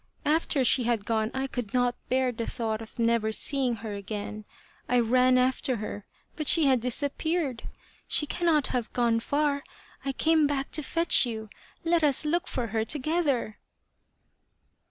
[0.25, 4.45] After she had gone I could not bear the thought of never seeing her again.
[4.89, 7.69] I ran after her, but she had disappeared!
[8.07, 9.63] She cannot have gone far.
[10.03, 11.51] I came back to fetch you.
[11.85, 13.59] Let us look for her together."